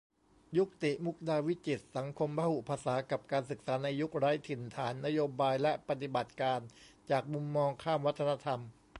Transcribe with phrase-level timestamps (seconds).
[0.57, 6.59] ยุกติ มุกดาวิจิตร สังคมพหุภาษากับการศึกษาในยุคไร้ถิ่นฐาน นโยบายและปฏิบัติการ
[7.09, 8.59] จากมุมมองข้ามวัฒนธรรม